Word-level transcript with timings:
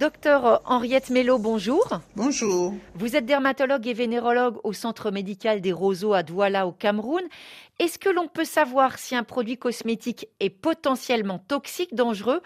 Docteur 0.00 0.62
Henriette 0.64 1.10
Mello, 1.10 1.36
bonjour. 1.36 2.00
Bonjour. 2.16 2.72
Vous 2.94 3.16
êtes 3.16 3.26
dermatologue 3.26 3.86
et 3.86 3.92
vénérologue 3.92 4.56
au 4.64 4.72
centre 4.72 5.10
médical 5.10 5.60
des 5.60 5.72
Roseaux 5.72 6.14
à 6.14 6.22
Douala 6.22 6.66
au 6.66 6.72
Cameroun. 6.72 7.20
Est-ce 7.78 7.98
que 7.98 8.08
l'on 8.08 8.26
peut 8.26 8.46
savoir 8.46 8.98
si 8.98 9.14
un 9.14 9.24
produit 9.24 9.58
cosmétique 9.58 10.26
est 10.40 10.48
potentiellement 10.48 11.38
toxique, 11.38 11.94
dangereux, 11.94 12.40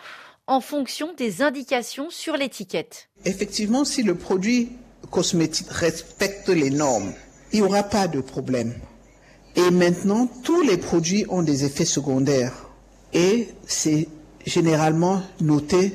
en 0.48 0.60
fonction 0.60 1.12
des 1.16 1.42
indications 1.42 2.10
sur 2.10 2.36
l'étiquette? 2.36 3.08
Effectivement, 3.24 3.84
si 3.84 4.02
le 4.02 4.16
produit 4.16 4.72
cosmétique 5.12 5.70
respecte 5.70 6.48
les 6.48 6.70
normes, 6.70 7.12
il 7.52 7.60
n'y 7.60 7.66
aura 7.66 7.84
pas 7.84 8.08
de 8.08 8.20
problème. 8.20 8.74
Et 9.54 9.70
maintenant, 9.70 10.26
tous 10.42 10.62
les 10.62 10.76
produits 10.76 11.24
ont 11.28 11.42
des 11.44 11.64
effets 11.64 11.84
secondaires. 11.84 12.68
Et 13.12 13.46
c'est 13.64 14.08
généralement 14.44 15.22
noté 15.40 15.92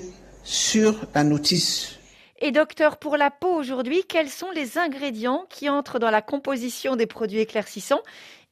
sur 0.49 0.95
la 1.13 1.23
notice. 1.23 1.99
Et 2.41 2.51
docteur, 2.51 2.97
pour 2.97 3.17
la 3.17 3.29
peau 3.29 3.53
aujourd'hui, 3.53 4.03
quels 4.07 4.29
sont 4.29 4.49
les 4.55 4.77
ingrédients 4.77 5.45
qui 5.49 5.69
entrent 5.69 5.99
dans 5.99 6.09
la 6.09 6.21
composition 6.21 6.95
des 6.95 7.05
produits 7.05 7.39
éclaircissants 7.39 8.01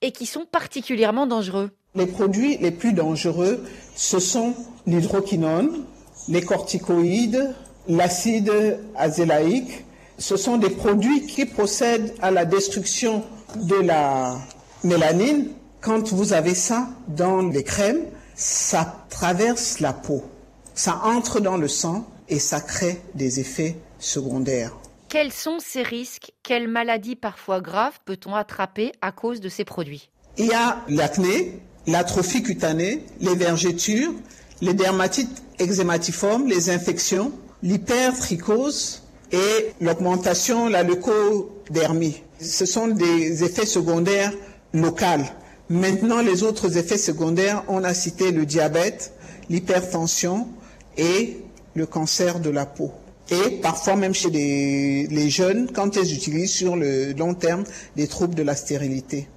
et 0.02 0.12
qui 0.12 0.26
sont 0.26 0.46
particulièrement 0.46 1.26
dangereux? 1.26 1.72
Les 1.96 2.06
produits 2.06 2.58
les 2.58 2.72
plus 2.72 2.94
dangereux, 2.94 3.64
ce 3.96 4.20
sont 4.20 4.54
l'hydroquinone, 4.86 5.86
les 6.28 6.42
corticoïdes, 6.42 7.56
l'acide 7.88 8.52
azélaïque. 8.96 9.86
Ce 10.20 10.38
sont 10.38 10.58
des 10.58 10.70
produits 10.70 11.26
qui 11.26 11.46
procèdent 11.46 12.14
à 12.22 12.30
la 12.30 12.46
destruction 12.46 13.24
de 13.56 13.76
la 13.76 14.38
mélanine. 14.84 15.48
Quand 15.82 16.12
vous 16.14 16.34
avez 16.34 16.54
ça 16.54 16.90
dans 17.08 17.42
les 17.42 17.64
crèmes, 17.64 18.06
ça 18.36 19.06
traverse 19.10 19.80
la 19.80 19.94
peau, 19.94 20.24
ça 20.78 21.02
entre 21.04 21.40
dans 21.40 21.58
le 21.58 21.68
sang 21.68 22.08
et 22.30 22.40
ça 22.40 22.62
crée 22.62 23.02
des 23.16 23.40
effets 23.40 23.76
secondaires. 24.00 24.74
Quels 25.10 25.34
sont 25.34 25.58
ces 25.60 25.82
risques? 25.82 26.32
Quelles 26.44 26.68
maladies 26.68 27.16
parfois 27.16 27.62
graves 27.62 28.00
peut-on 28.06 28.36
attraper 28.36 28.92
à 29.02 29.12
cause 29.12 29.42
de 29.42 29.50
ces 29.50 29.66
produits? 29.66 30.10
Il 30.38 30.46
y 30.46 30.54
a 30.54 30.78
l'acné, 30.88 31.60
l'atrophie 31.88 32.44
cutanée, 32.44 33.04
les 33.22 33.34
vergetures, 33.36 34.14
les 34.62 34.74
dermatites 34.74 35.42
eczématiformes, 35.60 36.48
les 36.48 36.70
infections, 36.70 37.32
l'hypertrichose 37.64 39.02
et 39.32 39.72
l'augmentation, 39.82 40.70
la 40.70 40.84
leucodermie. 40.84 42.22
Ce 42.40 42.68
sont 42.68 42.88
des 42.88 43.44
effets 43.44 43.66
secondaires 43.66 44.32
locaux. 44.74 45.26
Maintenant, 45.70 46.22
les 46.22 46.44
autres 46.44 46.78
effets 46.78 47.00
secondaires, 47.00 47.64
on 47.68 47.84
a 47.84 47.94
cité 47.94 48.32
le 48.32 48.46
diabète, 48.46 49.14
l'hypertension 49.50 50.48
et 50.98 51.38
le 51.76 51.86
cancer 51.86 52.40
de 52.40 52.50
la 52.50 52.66
peau. 52.66 52.92
Et 53.30 53.58
parfois 53.62 53.96
même 53.96 54.14
chez 54.14 54.30
les, 54.30 55.30
jeunes, 55.30 55.70
quand 55.74 55.96
ils 55.98 56.14
utilisent 56.14 56.54
sur 56.54 56.76
le 56.76 57.12
long 57.14 57.34
terme 57.34 57.64
des 57.96 58.08
troubles 58.08 58.36
de 58.36 58.44
la 58.44 58.56
stérilité. 58.56 59.28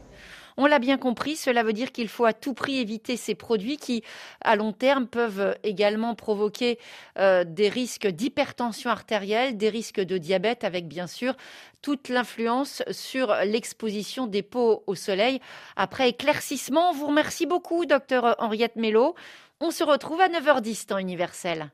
On 0.62 0.66
l'a 0.66 0.78
bien 0.78 0.98
compris, 0.98 1.36
cela 1.36 1.62
veut 1.62 1.72
dire 1.72 1.90
qu'il 1.90 2.08
faut 2.08 2.26
à 2.26 2.34
tout 2.34 2.52
prix 2.52 2.80
éviter 2.80 3.16
ces 3.16 3.34
produits 3.34 3.78
qui, 3.78 4.02
à 4.42 4.56
long 4.56 4.72
terme, 4.72 5.06
peuvent 5.06 5.56
également 5.62 6.14
provoquer 6.14 6.78
euh, 7.18 7.44
des 7.44 7.70
risques 7.70 8.06
d'hypertension 8.06 8.90
artérielle, 8.90 9.56
des 9.56 9.70
risques 9.70 10.00
de 10.00 10.18
diabète, 10.18 10.62
avec 10.62 10.86
bien 10.86 11.06
sûr 11.06 11.34
toute 11.80 12.10
l'influence 12.10 12.82
sur 12.90 13.34
l'exposition 13.46 14.26
des 14.26 14.42
peaux 14.42 14.84
au 14.86 14.94
soleil. 14.94 15.40
Après 15.76 16.10
éclaircissement, 16.10 16.90
on 16.90 16.92
vous 16.92 17.06
remercie 17.06 17.46
beaucoup, 17.46 17.86
docteur 17.86 18.36
Henriette 18.38 18.76
Mello. 18.76 19.14
On 19.60 19.70
se 19.70 19.82
retrouve 19.82 20.20
à 20.20 20.28
9h10 20.28 20.86
temps 20.86 20.98
universel. 20.98 21.68